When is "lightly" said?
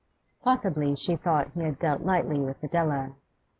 2.01-2.39